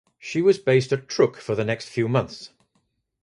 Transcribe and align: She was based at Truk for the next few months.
She 0.17 0.41
was 0.41 0.57
based 0.57 0.91
at 0.91 1.07
Truk 1.07 1.35
for 1.35 1.53
the 1.53 1.63
next 1.63 1.87
few 1.87 2.07
months. 2.09 2.49